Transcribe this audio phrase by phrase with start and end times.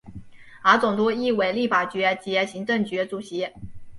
[0.63, 3.47] 而总督亦为立法局及行政局主席。